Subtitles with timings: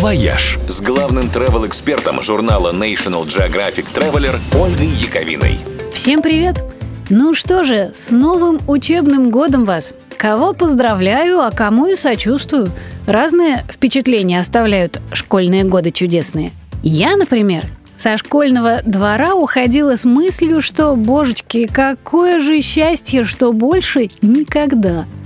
[0.00, 5.58] «Вояж» с главным travel-экспертом журнала National Geographic Traveler Ольгой Яковиной.
[5.92, 6.64] Всем привет!
[7.10, 9.92] Ну что же, с новым учебным годом вас!
[10.16, 12.72] Кого поздравляю, а кому и сочувствую.
[13.06, 16.52] Разные впечатления оставляют школьные годы чудесные.
[16.82, 17.66] Я, например,
[17.98, 25.04] со школьного двора уходила с мыслью, что, божечки, какое же счастье, что больше никогда–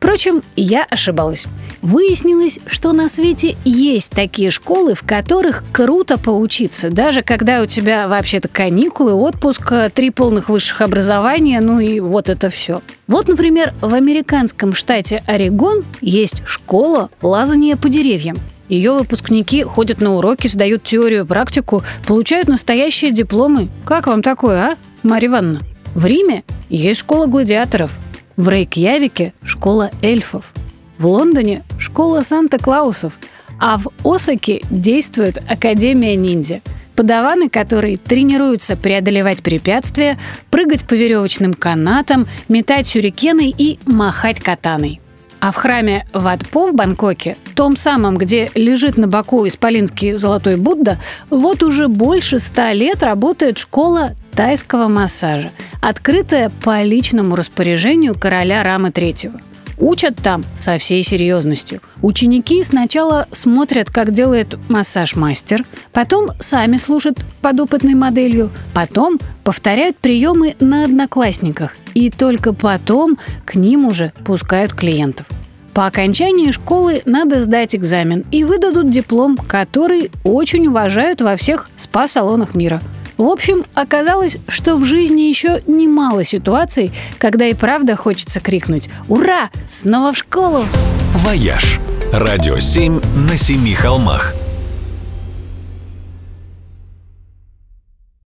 [0.00, 1.44] Впрочем, я ошибалась.
[1.82, 8.08] Выяснилось, что на свете есть такие школы, в которых круто поучиться, даже когда у тебя
[8.08, 12.80] вообще-то каникулы, отпуск, три полных высших образования, ну и вот это все.
[13.08, 18.38] Вот, например, в американском штате Орегон есть школа лазания по деревьям.
[18.70, 23.68] Ее выпускники ходят на уроки, сдают теорию, практику, получают настоящие дипломы.
[23.84, 25.60] Как вам такое, а, Марья Ивановна?
[25.94, 27.98] В Риме есть школа гладиаторов–
[28.36, 30.52] в Рейкьявике– школа эльфов.
[30.98, 33.18] В Лондоне– школа Санта-Клаусов.
[33.58, 36.62] А в Осаке действует Академия ниндзя–
[37.00, 40.18] подаваны, которые тренируются преодолевать препятствия,
[40.50, 45.00] прыгать по веревочным канатам, метать сюрикены и махать катаной.
[45.40, 50.98] А в храме Ватпо в Бангкоке, том самом, где лежит на боку исполинский золотой Будда,
[51.30, 54.10] вот уже больше ста лет работает школа
[54.40, 55.50] тайского массажа,
[55.82, 59.38] открытая по личному распоряжению короля Рамы III.
[59.76, 61.82] Учат там со всей серьезностью.
[62.00, 70.84] Ученики сначала смотрят, как делает массаж-мастер, потом сами служат подопытной моделью, потом повторяют приемы на
[70.86, 75.26] одноклассниках, и только потом к ним уже пускают клиентов.
[75.74, 82.54] По окончании школы надо сдать экзамен и выдадут диплом, который очень уважают во всех спа-салонах
[82.54, 82.80] мира–
[83.24, 89.50] в общем, оказалось, что в жизни еще немало ситуаций, когда и правда хочется крикнуть «Ура!
[89.66, 90.66] Снова в школу!»
[91.14, 91.80] «Вояж»–
[92.12, 94.34] радио 7 на семи холмах–